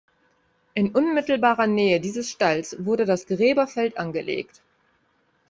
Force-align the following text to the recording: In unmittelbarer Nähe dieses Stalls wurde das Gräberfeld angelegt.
In 0.73 0.95
unmittelbarer 0.95 1.67
Nähe 1.67 1.99
dieses 1.99 2.31
Stalls 2.31 2.75
wurde 2.83 3.05
das 3.05 3.27
Gräberfeld 3.27 3.99
angelegt. 3.99 4.63